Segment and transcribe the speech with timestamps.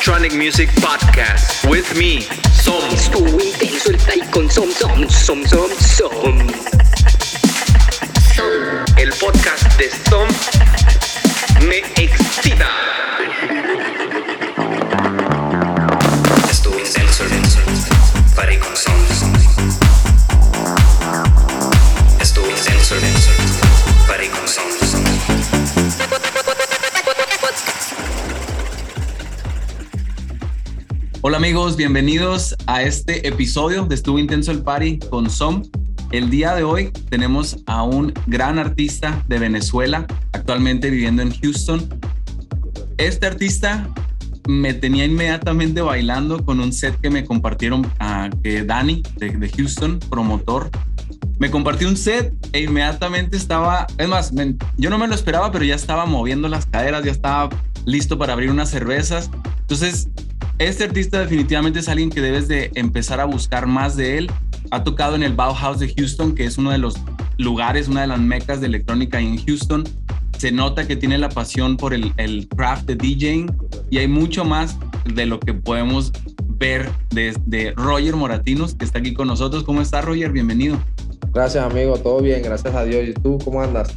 [0.00, 2.22] Electronic Music Podcast with me,
[2.54, 2.82] Som.
[2.90, 6.38] Intenso el tai con Som Som Som Som Som.
[8.96, 10.26] El podcast de Som
[11.68, 12.70] me excita.
[16.50, 17.24] Estuvo intenso
[18.34, 19.19] party con Som.
[31.22, 35.62] Hola amigos, bienvenidos a este episodio de Estuvo Intenso el Party con Som.
[36.12, 42.00] El día de hoy tenemos a un gran artista de Venezuela, actualmente viviendo en Houston.
[42.96, 43.86] Este artista
[44.48, 49.98] me tenía inmediatamente bailando con un set que me compartieron a que Dani de, Houston,
[50.08, 50.70] promotor,
[51.38, 54.32] me compartió un set e inmediatamente estaba, es más,
[54.78, 57.50] yo no me lo esperaba, pero ya estaba moviendo las caderas, ya estaba
[57.84, 59.30] listo para abrir unas cervezas.
[59.60, 60.08] Entonces,
[60.60, 64.30] este artista definitivamente es alguien que debes de empezar a buscar más de él.
[64.70, 66.96] Ha tocado en el Bauhaus de Houston, que es uno de los
[67.38, 69.84] lugares, una de las mecas de electrónica en Houston.
[70.36, 73.50] Se nota que tiene la pasión por el, el craft de DJing
[73.88, 76.12] y hay mucho más de lo que podemos
[76.46, 79.64] ver de, de Roger Moratinos, que está aquí con nosotros.
[79.64, 80.30] ¿Cómo está Roger?
[80.30, 80.78] Bienvenido.
[81.32, 81.96] Gracias, amigo.
[81.96, 83.08] Todo bien, gracias a Dios.
[83.08, 83.94] ¿Y tú cómo andas?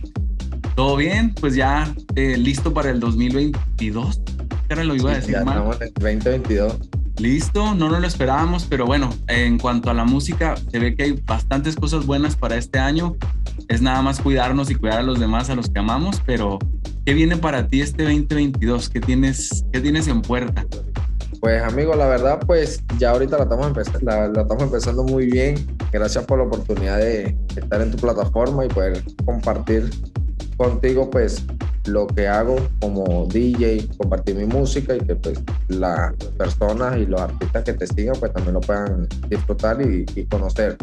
[0.76, 1.36] ¿Todo bien?
[1.36, 4.22] Pues ya eh, listo para el 2022.
[4.82, 5.58] Lo iba a decir ya mal.
[5.58, 6.80] estamos en el 2022.
[7.20, 11.04] Listo, no nos lo esperábamos, pero bueno, en cuanto a la música, se ve que
[11.04, 13.16] hay bastantes cosas buenas para este año.
[13.68, 16.58] Es nada más cuidarnos y cuidar a los demás, a los que amamos, pero
[17.06, 18.90] ¿qué viene para ti este 2022?
[18.90, 20.66] ¿Qué tienes, qué tienes en puerta?
[21.40, 25.28] Pues, amigo, la verdad, pues ya ahorita la estamos, empezando, la, la estamos empezando muy
[25.28, 25.68] bien.
[25.92, 29.92] Gracias por la oportunidad de estar en tu plataforma y poder compartir
[30.58, 31.46] contigo, pues,
[31.86, 37.20] lo que hago como DJ, compartir mi música y que, pues, las personas y los
[37.20, 40.78] artistas que te sigan, pues, también lo puedan disfrutar y, conocer.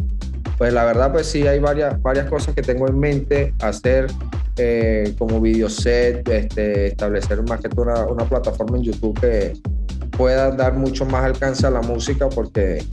[0.59, 4.09] Pues, la verdad, pues, sí, hay varias, varias cosas que tengo en mente hacer
[4.57, 9.55] eh, como videoset, este, establecer más que una, una plataforma en YouTube que
[10.11, 12.85] pueda dar mucho más alcance a la música porque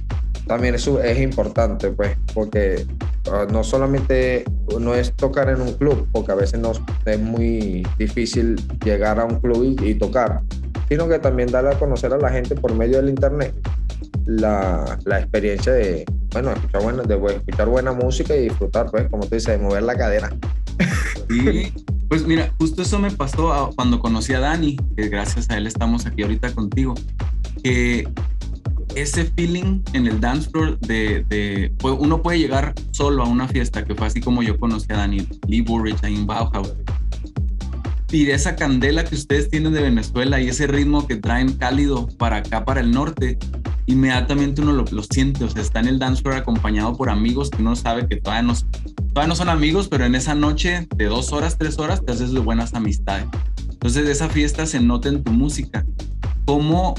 [0.47, 2.85] también eso es importante, pues, porque
[3.31, 4.45] ah, no solamente
[4.79, 6.71] no es tocar en un club, porque a veces no,
[7.05, 10.41] es muy difícil llegar a un club y, tocar,
[10.89, 13.53] sino que también darle a conocer a la gente por medio del internet
[14.25, 19.23] la, la experiencia de, bueno, escuchar buena, de escuchar buena música y disfrutar, pues, como
[19.23, 20.29] tú dices, de mover la cadera.
[21.29, 21.73] Sí,
[22.07, 26.05] pues mira, justo eso me pasó cuando conocí a Dani, que gracias a él estamos
[26.05, 26.95] aquí ahorita contigo,
[27.61, 28.07] que
[29.01, 33.47] ese feeling en el dance floor de, de- pues, uno puede llegar solo a una
[33.47, 36.73] fiesta, que fue así como yo conocí a Dani, Lee Burridge ahí en Bauhaus,
[38.11, 42.37] y esa candela que ustedes tienen de Venezuela y ese ritmo que traen cálido para
[42.37, 43.37] acá, para el norte,
[43.85, 47.49] inmediatamente uno lo, lo siente, o sea, está en el dance floor acompañado por amigos
[47.49, 48.53] que uno sabe que todavía no,
[49.09, 52.31] todavía no son amigos, pero en esa noche de dos horas, tres horas, te haces
[52.31, 53.25] de buenas amistades.
[53.69, 55.85] Entonces, esa fiesta se nota en tu música.
[56.45, 56.95] ¿Cómo,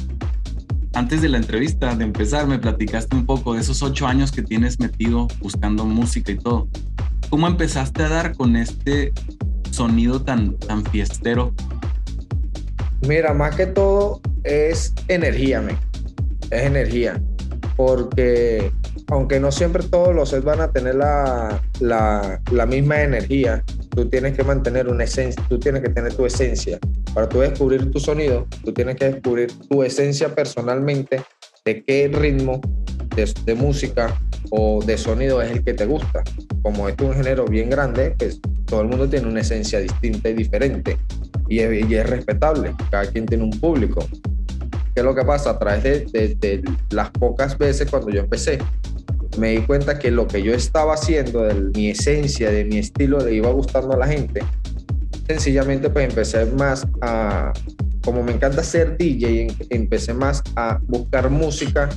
[0.95, 4.43] antes de la entrevista, de empezar, me platicaste un poco de esos ocho años que
[4.43, 6.69] tienes metido buscando música y todo?
[7.31, 9.13] ¿Cómo empezaste a dar con este
[9.71, 11.55] sonido tan, tan fiestero?
[13.07, 15.79] Mira, más que todo es energía, men.
[16.51, 17.21] Es energía.
[17.77, 18.73] Porque
[19.09, 24.09] aunque no siempre todos los sets van a tener la, la, la misma energía, tú
[24.09, 26.79] tienes que mantener una esencia, tú tienes que tener tu esencia.
[27.15, 31.23] Para tú descubrir tu sonido, tú tienes que descubrir tu esencia personalmente
[31.65, 32.61] de qué ritmo
[33.45, 34.17] de, música
[34.51, 36.23] o de sonido es el que te gusta.
[36.63, 40.35] Como es un género bien grande, pues todo el mundo tiene una esencia distinta y
[40.35, 40.99] diferente
[41.49, 42.75] y es, respetable.
[42.91, 44.07] Cada quien tiene un público.
[44.95, 45.51] ¿Qué es lo que pasa?
[45.51, 48.59] A través de, de- de las pocas veces cuando yo empecé,
[49.37, 53.19] me di cuenta que lo que yo estaba haciendo, de mi esencia, de mi estilo,
[53.21, 54.41] le iba gustando a la gente.
[55.27, 57.53] Sencillamente, pues empecé más a,
[58.05, 61.89] como me encanta ser DJ, em- empecé más a buscar música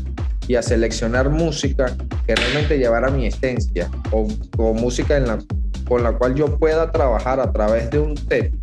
[0.48, 1.96] y a seleccionar música
[2.28, 4.28] que realmente llevara mi esencia o,
[4.74, 5.24] música
[5.88, 8.54] con la cual yo pueda trabajar a través de un set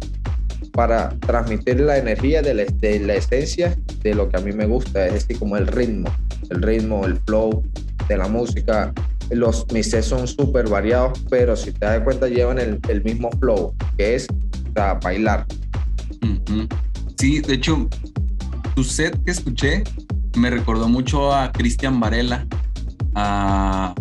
[0.72, 4.66] para transmitir la energía de la, de la esencia de lo que a mí me
[4.66, 6.08] gusta, es decir, como el ritmo,
[6.50, 7.64] el ritmo, el flow
[8.08, 8.92] de la música.
[9.30, 13.30] Los mis sets son súper variados, pero si te das cuenta llevan el, el mismo
[13.38, 15.46] flow, que es o bailar.
[17.18, 17.88] Sí, de hecho,
[18.74, 19.82] tu set que escuché
[20.36, 22.46] me recordó mucho a Cristian Varela.
[23.14, 23.94] A...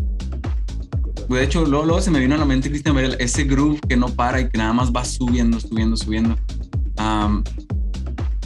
[1.28, 4.10] De hecho, luego, se me vino a la mente Cristian Varela, ese groove que no
[4.10, 6.36] para y que nada más va subiendo, subiendo, subiendo.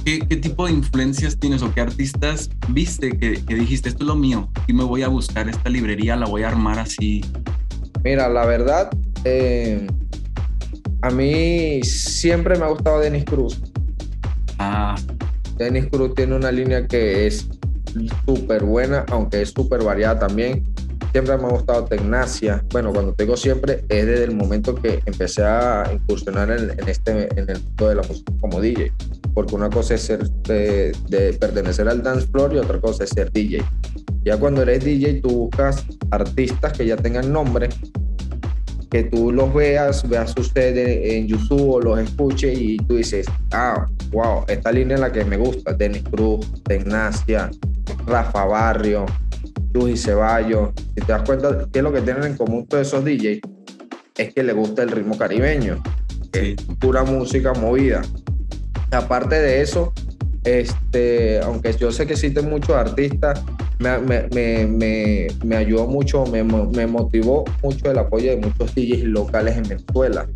[0.05, 4.07] ¿Qué, qué tipo de influencias tienes o qué artistas viste que, que dijiste, esto es
[4.07, 7.23] lo mío, y me voy a buscar esta librería, la voy a armar así?
[8.03, 8.89] Mira, la verdad,
[9.23, 9.87] eh,
[11.01, 13.61] a mí siempre me ha gustado Dennis Cruz.
[14.57, 14.95] Ah,
[15.57, 17.47] Dennis Cruz tiene una línea que es
[18.25, 20.70] súper buena, aunque es súper variada también.
[21.11, 22.63] Siempre me ha gustado Tecnacia.
[22.71, 26.87] Bueno, cuando te digo siempre, es desde el momento que empecé a incursionar en, en
[26.87, 28.93] este, en el mundo de la música como DJ.
[29.33, 33.09] Porque una cosa es ser de, de pertenecer al dance floor y otra cosa es
[33.09, 33.61] ser DJ.
[34.23, 37.67] Ya cuando eres DJ, tú buscas artistas que ya tengan nombre,
[38.89, 43.85] que tú los veas, veas ustedes en YouTube o los escuches y tú dices, ah,
[44.11, 45.73] wow, esta línea es la que me gusta.
[45.73, 47.49] Dennis Cruz, Tecnacia,
[48.05, 49.05] Rafa Barrio,
[49.73, 50.71] Luis Ceballos.
[50.95, 53.39] Si te das cuenta, ¿qué es lo que tienen en común todos esos DJs?
[54.17, 55.81] Es que les gusta el ritmo caribeño,
[56.31, 58.01] que es pura música movida.
[58.91, 59.93] Aparte de eso,
[60.43, 63.41] este, aunque yo sé que existen muchos artistas,
[63.79, 69.03] me, me, me, me, me ayudó mucho, me motivó mucho el apoyo de muchos DJs
[69.05, 70.27] locales en Venezuela.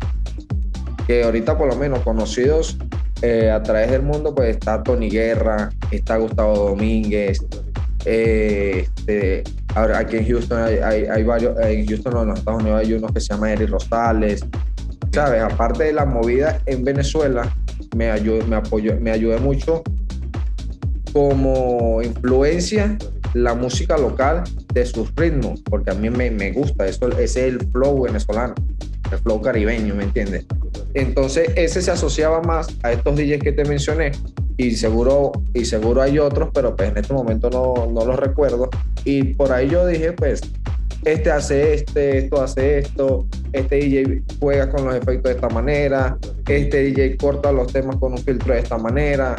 [1.06, 2.78] Que ahorita por lo menos conocidos
[3.22, 7.40] eh, a través del mundo, pues está Tony Guerra, está Gustavo Domínguez,
[8.04, 9.44] eh, este,
[9.74, 13.20] ahora aquí en Houston hay, varios, en Houston en los Estados Unidos hay uno que
[13.20, 14.44] se llama Eric Rosales,
[15.12, 15.42] ¿sabes?
[15.42, 17.54] Aparte de la movida en Venezuela,
[17.96, 19.82] me ayudó, me apoyó, me ayudé mucho
[21.12, 22.96] como influencia
[23.34, 27.54] la música local de sus ritmos, porque a mí me, me gusta, eso, ese es
[27.54, 28.54] el flow venezolano,
[29.10, 30.46] el flow caribeño, ¿me entiendes?
[30.94, 34.12] Entonces ese se asociaba más a estos DJs que te mencioné
[34.56, 38.70] y seguro, y seguro hay otros, pero pues en este momento no, no los recuerdo.
[39.04, 40.40] Y por ahí yo dije, pues,
[41.04, 46.18] este hace este, esto hace esto, este DJ juega con los efectos de esta manera,
[46.48, 49.36] este DJ corta los temas con un filtro de esta manera,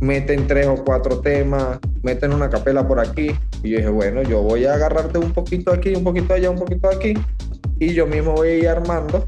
[0.00, 3.30] meten tres o cuatro temas, meten una capela por aquí.
[3.62, 6.58] Y yo dije, bueno, yo voy a agarrarte un poquito aquí, un poquito allá, un
[6.58, 7.14] poquito aquí,
[7.78, 9.26] y yo mismo voy a ir armando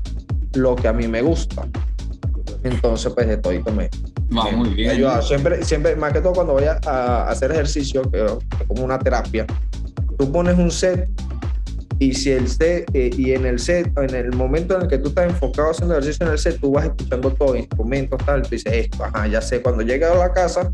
[0.54, 1.66] lo que a mí me gusta.
[2.64, 3.88] Entonces, pues de todito me,
[4.36, 4.90] va me- muy bien.
[4.90, 5.20] ayuda.
[5.22, 8.98] Siempre, siempre, más que todo cuando voy a, a hacer ejercicio, que es como una
[8.98, 9.46] terapia,
[10.18, 11.08] tú pones un set
[11.98, 14.98] y si el set, eh, y en el set, en el momento en el que
[14.98, 18.50] tú estás enfocado haciendo ejercicio en el set, tú vas escuchando todo, instrumentos, tal, tú
[18.50, 20.72] dices esto, ajá, ya sé, cuando llegue a la casa,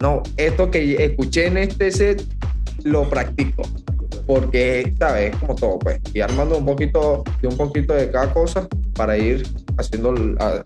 [0.00, 2.22] no, esto que escuché en este set,
[2.82, 3.62] lo practico.
[4.26, 5.32] Porque, ¿sabes?
[5.34, 6.00] Es como todo, pues.
[6.14, 9.46] Y armando un poquito, de un poquito de cada cosa para ir
[9.78, 10.14] haciendo,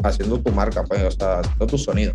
[0.04, 2.12] haciendo tu marca, pues, o sea, haciendo tu sonido.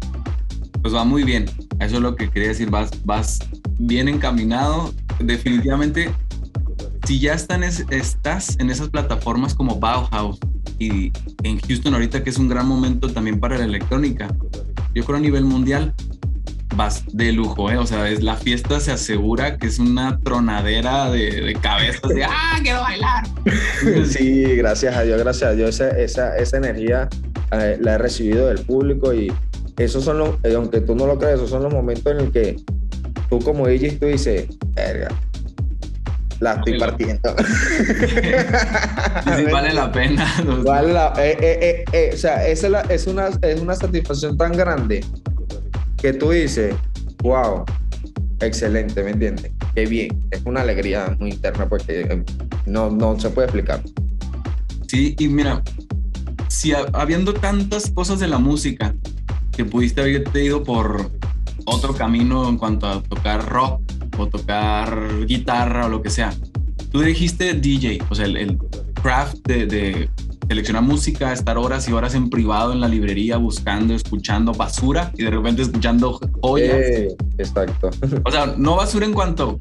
[0.82, 1.46] Pues va muy bien.
[1.80, 2.70] Eso es lo que quería decir.
[2.70, 3.40] Vas, vas
[3.80, 4.94] bien encaminado.
[5.20, 6.14] Definitivamente,
[7.06, 10.40] si ya estás en esas plataformas como Bauhaus
[10.80, 11.12] y
[11.44, 14.34] en Houston ahorita que es un gran momento también para la electrónica,
[14.94, 15.94] yo creo a nivel mundial
[16.76, 17.78] vas de lujo, ¿eh?
[17.78, 22.24] O sea, es, la fiesta se asegura que es una tronadera de, de cabezas de
[22.24, 23.24] ¡ah, quiero bailar!
[24.10, 27.10] Sí, gracias a Dios, gracias a Dios, esa, esa, esa energía
[27.52, 29.32] eh, la he recibido del público y
[29.78, 32.32] esos son los, eh, aunque tú no lo creas, esos son los momentos en el
[32.32, 32.56] que
[33.30, 34.46] tú como DJ tú dices,
[34.76, 35.10] verga,
[36.40, 37.36] la estoy partiendo.
[39.38, 40.28] Sí, vale la pena.
[40.64, 44.38] Vale la- eh, eh, eh, eh, o sea, es, la- es una, es una satisfacción
[44.38, 45.04] tan grande
[46.04, 46.76] que tú dices,
[47.24, 47.64] wow,
[48.42, 49.54] excelente, ¿me entiendes?
[49.74, 52.24] Qué bien, es una alegría muy interna porque eh,
[52.66, 53.82] no, no se puede explicar.
[54.88, 55.64] Sí, y mira,
[56.50, 58.94] si ha- habiendo tantas cosas de la música
[59.56, 61.10] que pudiste haberte ido por
[61.66, 63.82] otro camino en cuanto a tocar rock
[64.18, 66.34] o tocar guitarra o lo que sea,
[66.92, 68.58] tú dijiste DJ, o sea, el, el
[69.02, 70.10] craft de
[70.48, 75.24] seleccionar música, estar horas y horas en privado en la librería buscando, escuchando basura y
[75.24, 76.76] de repente escuchando joyas.
[76.76, 77.90] Eh, exacto.
[78.24, 79.58] O sea, no basura en cuanto,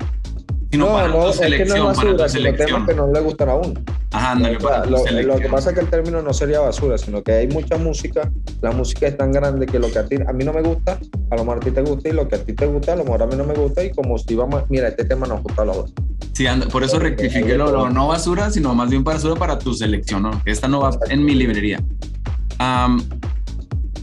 [0.72, 2.56] sino no, para no, tu es que no es selección, para basura, tu sino temas
[2.56, 2.86] selección.
[2.86, 3.80] que no le gustan a uno.
[4.10, 5.40] Ajá, ándale, O sea, para tu lo, lo selección.
[5.40, 8.72] que pasa es que el término no sería basura, sino que hay mucha música, la
[8.72, 10.98] música es tan grande que lo que a ti, a mí no me gusta,
[11.30, 12.96] a lo mejor a ti te gusta y lo que a ti te gusta, a
[12.96, 15.42] lo mejor a mí no me gusta y como si vamos, mira, este tema nos
[15.42, 15.92] gusta a los dos.
[16.32, 19.74] Sí, anda- por eso rectifiqué lo, lo no basura, sino más bien basura para tu
[19.74, 20.42] selección, ¿no?
[20.46, 21.80] Esta no va en mi librería.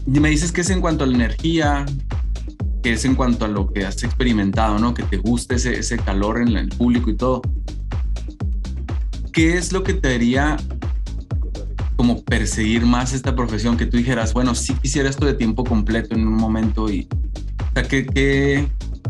[0.06, 1.84] Y me dices que es en cuanto a la energía,
[2.82, 4.94] que es en cuanto a lo que has experimentado, ¿no?
[4.94, 7.42] Que te guste ese, ese calor en el público y todo.
[9.32, 10.56] ¿Qué es lo que te haría
[11.96, 13.76] como perseguir más esta profesión?
[13.76, 17.08] Que tú dijeras, bueno, sí quisiera esto de tiempo completo en un momento y...
[17.60, 18.68] O sea, ¿qué, qué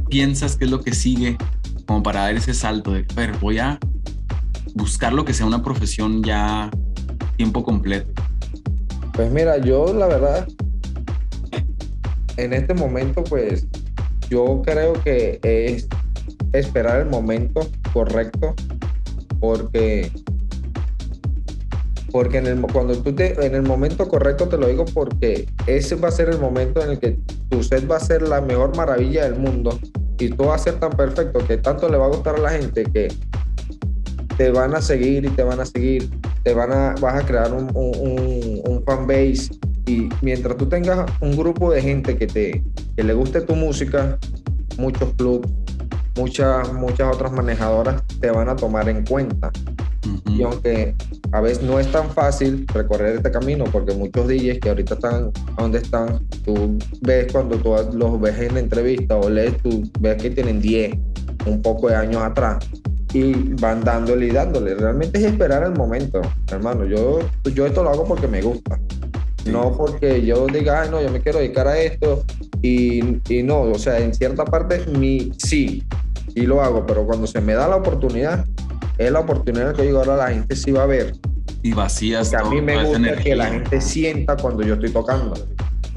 [0.08, 1.38] piensas que es lo que sigue
[1.86, 3.78] como para dar ese salto de, a ver, voy a
[4.74, 6.70] buscar lo que sea una profesión ya
[7.36, 8.12] tiempo completo?
[9.14, 10.48] Pues mira, yo la verdad,
[12.44, 13.66] en este momento, pues
[14.28, 15.88] yo creo que es
[16.52, 18.54] esperar el momento correcto
[19.40, 20.10] porque
[22.12, 25.94] porque en el, cuando tú te, en el momento correcto te lo digo porque ese
[25.94, 27.18] va a ser el momento en el que
[27.50, 29.78] tu set va a ser la mejor maravilla del mundo
[30.18, 32.50] y tú vas a ser tan perfecto que tanto le va a gustar a la
[32.50, 33.08] gente que
[34.36, 36.10] te van a seguir y te van a seguir,
[36.42, 39.50] te van a, vas a crear un, un, un fan base
[39.86, 42.62] y mientras tú tengas un grupo de gente que te
[42.96, 44.18] que le guste tu música,
[44.78, 45.48] muchos clubs,
[46.16, 49.50] muchas muchas otras manejadoras te van a tomar en cuenta.
[50.26, 50.94] Y aunque
[51.32, 55.30] a veces no es tan fácil recorrer este camino, porque muchos DJs que ahorita están
[55.58, 60.20] donde están, tú ves cuando tú los ves en la entrevista o lees, tú ves
[60.22, 60.96] que tienen 10,
[61.46, 62.58] un poco de años atrás,
[63.12, 64.74] y van dándole y dándole.
[64.74, 66.20] Realmente es esperar el momento,
[66.50, 66.84] hermano.
[66.86, 67.20] Yo,
[67.54, 68.78] yo esto lo hago porque me gusta.
[69.46, 72.24] No porque yo diga, Ay, no, yo me quiero dedicar a esto
[72.62, 75.82] y, y no, o sea, en cierta parte mi sí,
[76.34, 78.44] sí lo hago, pero cuando se me da la oportunidad,
[78.98, 81.14] es la oportunidad que yo ahora la gente sí va a ver.
[81.62, 82.30] Y vacías.
[82.30, 85.34] Porque a mí me gusta que la gente sienta cuando yo estoy tocando.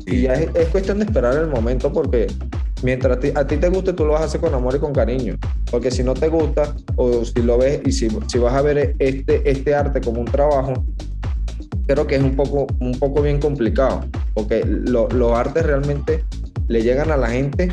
[0.06, 2.28] Y ya es, es, cuestión de esperar el momento porque
[2.82, 4.80] mientras a ti, a ti, te guste, tú lo vas a hacer con amor y
[4.80, 5.38] con cariño.
[5.72, 8.96] Porque si no te gusta, o si lo ves y si, si vas a ver
[9.00, 10.74] este, este arte como un trabajo,
[11.88, 14.06] creo que es un poco, un poco bien complicado.
[14.34, 16.24] Porque lo, los artes realmente
[16.68, 17.72] le llegan a la gente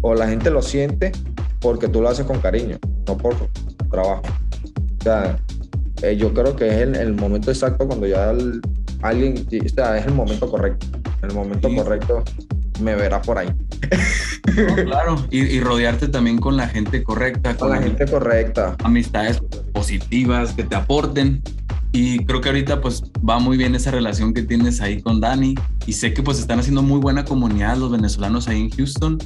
[0.00, 1.12] o la gente lo siente
[1.60, 3.34] porque tú lo haces con cariño, no por
[3.90, 4.22] trabajo.
[5.00, 5.38] O sea,
[6.02, 8.60] eh, yo creo que es el, el, momento exacto cuando ya el,
[9.02, 10.86] alguien, o sea, es el momento correcto.
[11.22, 11.76] El momento sí.
[11.76, 12.22] correcto
[12.80, 13.48] me verá por ahí.
[14.56, 17.50] No, claro, y, y, rodearte también con la gente correcta.
[17.56, 18.76] Con, con la gente correcta.
[18.84, 19.40] Amistades
[19.72, 21.42] positivas que te aporten.
[21.96, 25.54] Y creo que ahorita pues va muy bien esa relación que tienes ahí con Dani.
[25.86, 29.16] Y sé que pues están haciendo muy buena comunidad los venezolanos ahí en Houston.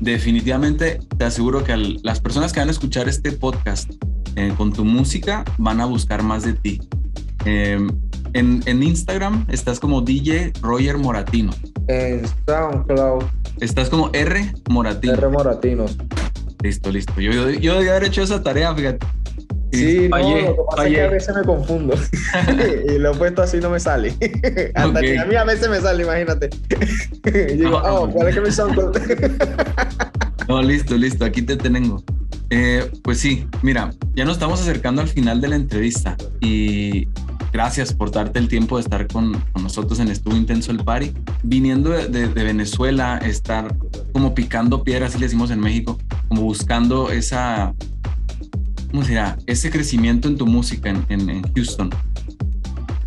[0.00, 3.92] Definitivamente te aseguro que al, las personas que van a escuchar este podcast
[4.34, 6.80] eh, con tu música van a buscar más de ti.
[7.44, 7.78] Eh,
[8.32, 11.52] en, en, Instagram estás como DJ Roger Moratino.
[11.86, 13.26] En SoundCloud.
[13.60, 15.12] Estás como R Moratino.
[15.12, 15.96] R Moratinos.
[16.64, 17.20] Listo, listo.
[17.20, 19.06] Yo, yo, yo debía haber hecho esa tarea, fíjate.
[19.72, 20.90] Sí, fallé, no, lo que pasa fallé.
[20.90, 21.94] es que a veces me confundo
[22.88, 24.14] y lo he puesto así no me sale.
[24.74, 25.12] Hasta okay.
[25.12, 26.50] que a mí a veces me sale, imagínate.
[27.24, 28.50] y digo, no, oh, ¿cuál es que me
[30.48, 32.02] no, listo, listo, aquí te tengo.
[32.50, 37.06] Eh, pues sí, mira, ya nos estamos acercando al final de la entrevista y
[37.52, 41.12] gracias por darte el tiempo de estar con, con nosotros en Estuvo Intenso el Party.
[41.42, 43.74] Viniendo de, de, de, Venezuela, estar
[44.12, 45.98] como picando piedras, así le decimos en México,
[46.28, 47.74] como buscando esa,
[48.90, 49.36] ¿cómo será?
[49.46, 51.90] Ese crecimiento en tu música en, en, en Houston.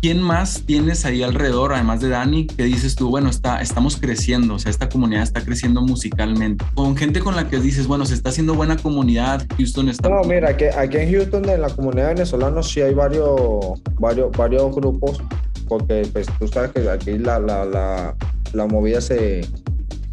[0.00, 4.54] ¿Quién más tienes ahí alrededor, además de Dani, que dices tú, bueno, está, estamos creciendo,
[4.54, 6.64] o sea, esta comunidad está creciendo musicalmente?
[6.74, 10.08] Con gente con la que dices, bueno, se está haciendo buena comunidad, Houston está...
[10.08, 14.74] No, mira, que aquí en Houston, en la comunidad venezolana, sí hay varios, varios, varios
[14.74, 15.22] grupos,
[15.68, 18.16] porque pues tú sabes que aquí la, la, la,
[18.54, 19.42] la movida se,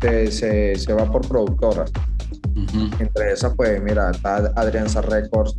[0.02, 1.92] se, se, se, va por productoras.
[2.74, 5.56] Entre esas, pues, mira, está Adrianza Records,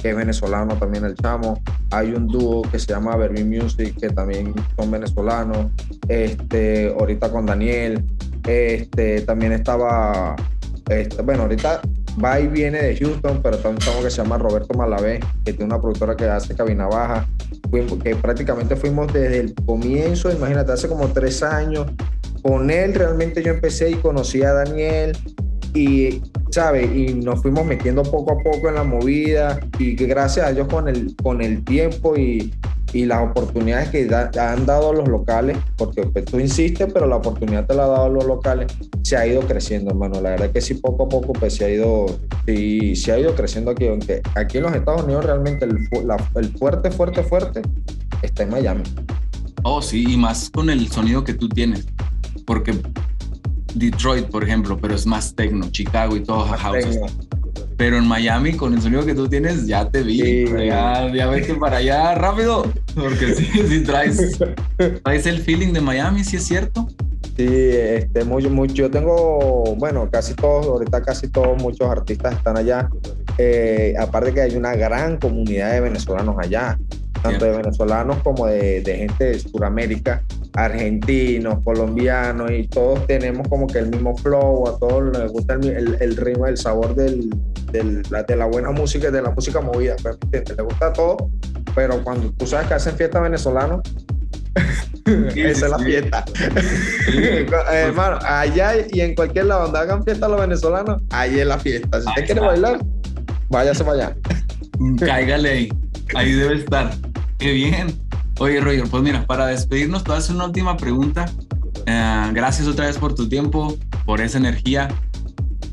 [0.00, 1.60] que es venezolano también el chamo.
[1.90, 5.66] Hay un dúo que se llama Berlin Music, que también son venezolanos.
[6.08, 8.04] Este, ahorita con Daniel.
[8.46, 10.34] Este, también estaba,
[10.88, 11.80] este, bueno, ahorita
[12.22, 15.52] va y viene de Houston, pero también un chamo que se llama Roberto Malavé, que
[15.52, 17.28] tiene una productora que hace cabina baja,
[18.02, 21.86] que prácticamente fuimos desde el comienzo, imagínate, hace como tres años.
[22.42, 25.16] Con él realmente yo empecé y conocí a Daniel,
[25.74, 26.84] y, ¿sabe?
[26.84, 30.68] Y nos fuimos metiendo poco a poco en la movida y que gracias a Dios
[30.68, 32.52] con el, con el tiempo y,
[32.92, 37.16] y las oportunidades que da, han dado los locales, porque pues, tú insistes, pero la
[37.16, 38.72] oportunidad te la han dado los locales,
[39.02, 40.20] se ha ido creciendo, hermano.
[40.20, 42.06] La verdad que sí, poco a poco, pues se ha ido,
[42.46, 46.16] sí, se ha ido creciendo aquí, aunque aquí en los Estados Unidos realmente el, la,
[46.34, 47.62] el fuerte, fuerte, fuerte
[48.22, 48.82] está en Miami.
[49.62, 51.86] Oh, sí, y más con el sonido que tú tienes,
[52.46, 52.72] porque
[53.74, 56.98] Detroit, por ejemplo, pero es más techno, Chicago y todo house.
[57.76, 60.46] Pero en Miami, con el sonido que tú tienes, ya te vi.
[60.46, 60.46] Sí.
[60.66, 62.70] Ya, ya vete para allá rápido.
[62.94, 64.38] Porque sí, sí traes,
[65.02, 66.86] traes el feeling de Miami, sí es cierto.
[67.36, 68.74] Sí, este, mucho, mucho.
[68.74, 72.90] Yo tengo, bueno, casi todos, ahorita casi todos, muchos artistas están allá.
[73.38, 76.78] Eh, aparte que hay una gran comunidad de venezolanos allá,
[77.22, 80.22] tanto de venezolanos como de, de gente de Sudamérica
[80.54, 85.68] argentinos, colombianos y todos tenemos como que el mismo flow, a todos les gusta el,
[85.68, 87.30] el, el ritmo, el sabor del,
[87.72, 91.30] del, la, de la buena música, de la música movida, pues, les gusta todo,
[91.74, 93.82] pero cuando tú sabes que hacen fiesta venezolano,
[95.34, 95.84] Esa es la sí.
[95.84, 96.24] fiesta.
[97.72, 102.00] Hermano, allá y en cualquier lado donde hagan fiesta los venezolanos, ahí es la fiesta.
[102.00, 102.80] Si usted quiere bailar,
[103.48, 104.16] váyase para allá.
[104.98, 105.72] Cáigale ahí.
[106.14, 106.90] Ahí debe estar.
[107.40, 107.98] Qué bien.
[108.38, 111.24] Oye, Roger, pues mira, para despedirnos, te voy a hacer una última pregunta.
[111.86, 114.88] Eh, gracias otra vez por tu tiempo, por esa energía.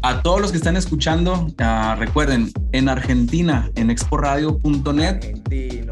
[0.01, 5.41] A todos los que están escuchando, ah, recuerden, en Argentina, en exporadio.net,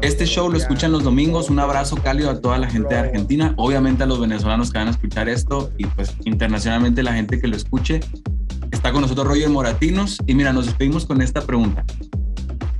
[0.00, 1.50] este show lo escuchan los domingos.
[1.50, 4.88] Un abrazo cálido a toda la gente de Argentina, obviamente a los venezolanos que van
[4.88, 8.00] a escuchar esto y pues internacionalmente la gente que lo escuche.
[8.70, 11.84] Está con nosotros Roger Moratinos y mira, nos despedimos con esta pregunta.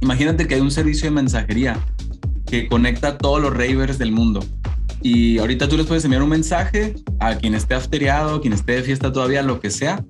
[0.01, 1.79] Imagínate que hay un servicio de mensajería
[2.47, 4.41] que conecta a todos los ravers del mundo.
[5.03, 8.83] Y ahorita tú les puedes enviar un mensaje a quien esté afteriado, quien esté de
[8.83, 10.05] fiesta todavía, lo que sea.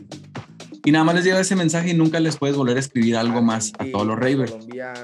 [0.84, 3.42] Y nada más les llega ese mensaje y nunca les puedes volver a escribir algo
[3.42, 4.54] más a todos los ravers.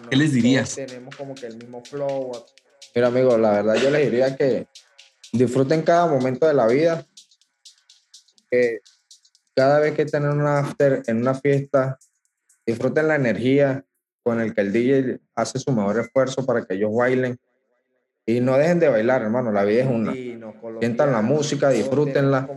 [0.09, 0.77] ¿Qué les dirías?
[0.77, 2.31] Tenemos como que el mismo flow.
[2.95, 4.69] Mira, amigo, la verdad yo les diría que
[5.33, 7.05] disfruten cada momento de la vida.
[8.49, 8.79] Que
[9.57, 11.99] cada vez que estén en una after, en una fiesta,
[12.65, 13.85] disfruten la energía
[14.23, 17.39] con el que el DJ hace su mejor esfuerzo para que ellos bailen.
[18.25, 19.51] Y no dejen de bailar, hermano.
[19.51, 20.13] La vida es una.
[20.79, 22.49] Sientan la música, disfrútenla.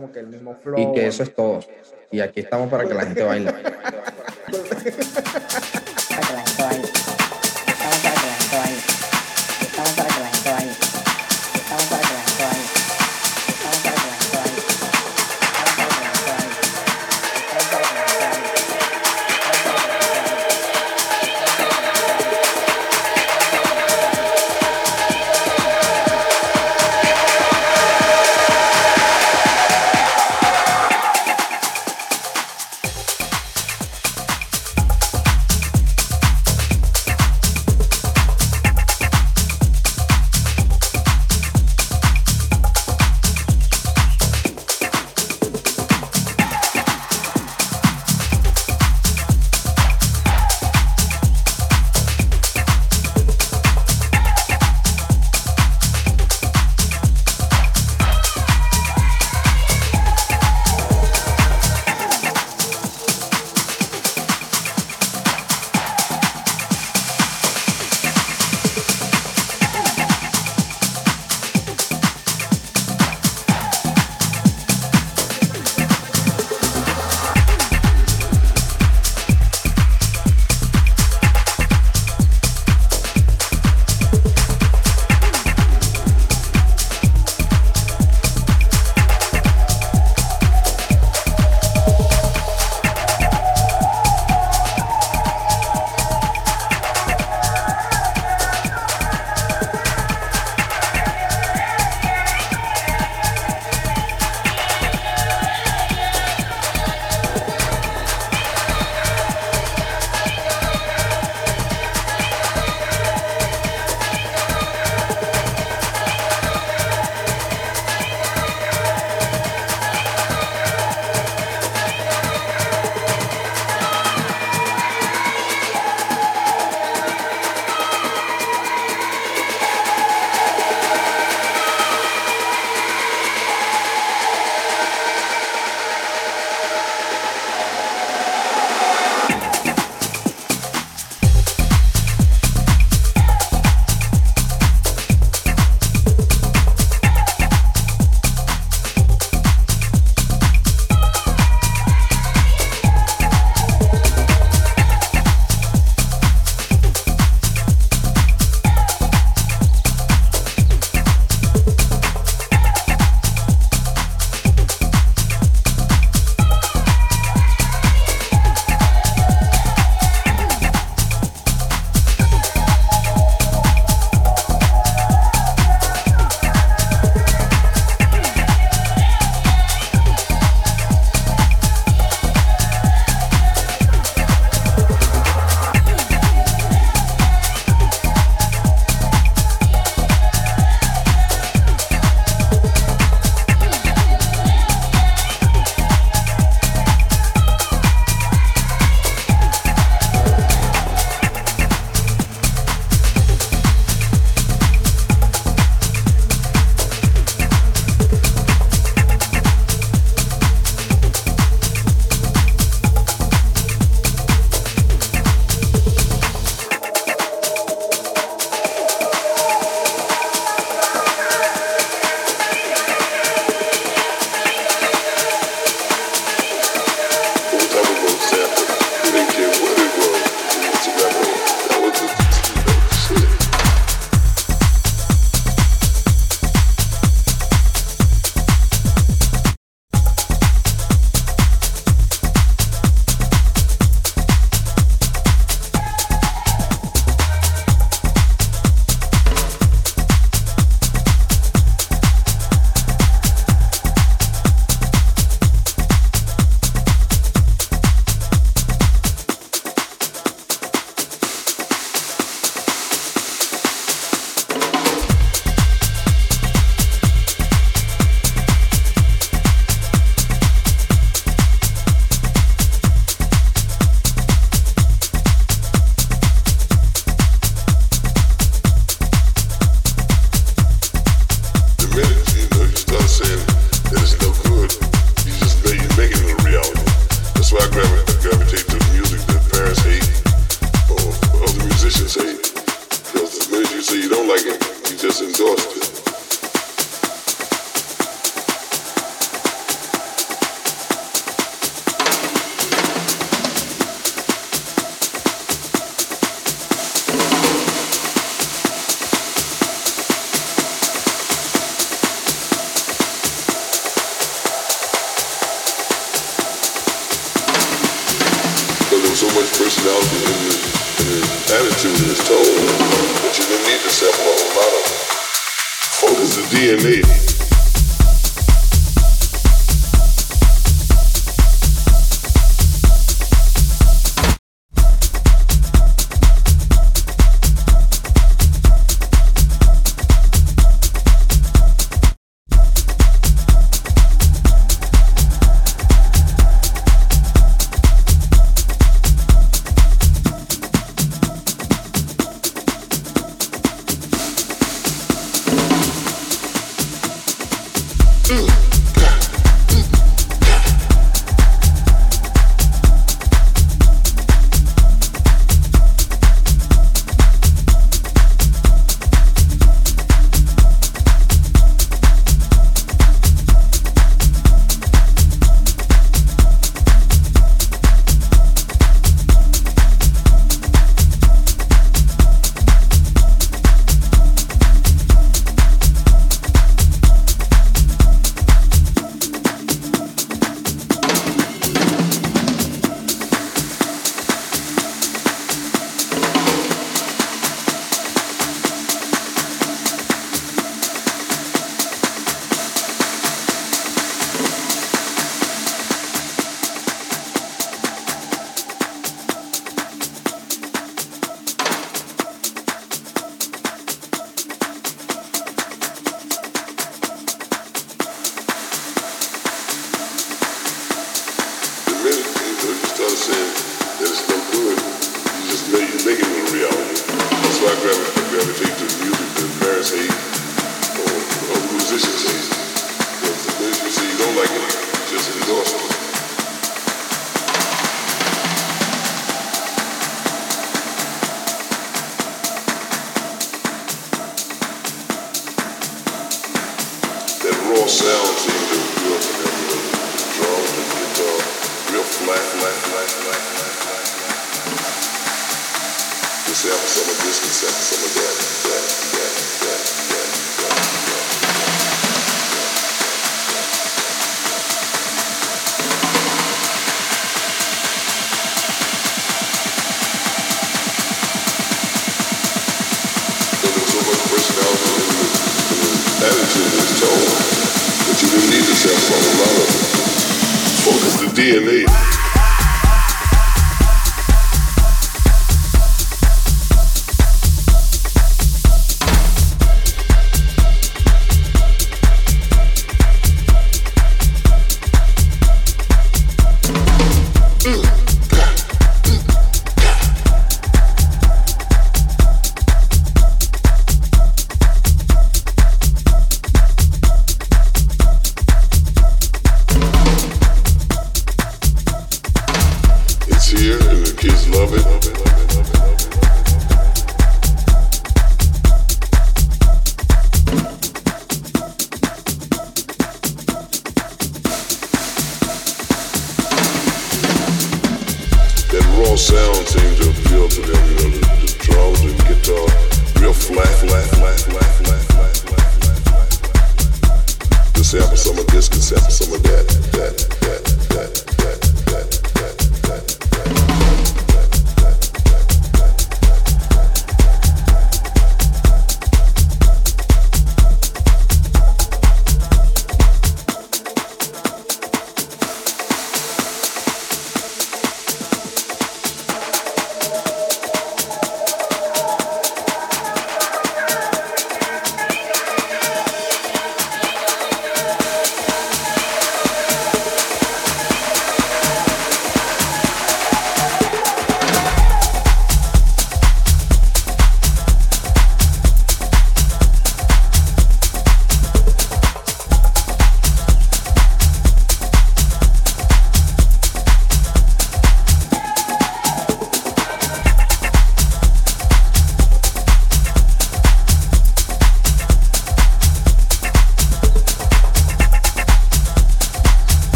[0.76, 1.60] Y que eso es todo.
[2.10, 3.52] Y aquí estamos para que la gente baile.
[3.52, 5.25] para que la gente baile.